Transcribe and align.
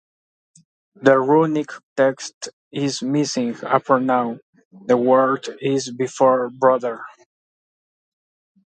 The 0.95 1.19
runic 1.19 1.69
text 1.95 2.49
is 2.71 3.03
missing 3.03 3.55
a 3.61 3.79
pronoun, 3.79 4.39
the 4.71 4.97
word 4.97 5.47
"his" 5.61 5.91
before 5.91 6.49
"brother. 6.49 7.03